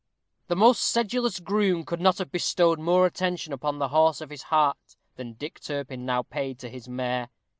[0.47, 4.41] The most sedulous groom could not have bestowed more attention upon the horse of his
[4.41, 7.29] heart than Dick Turpin now paid to his mare.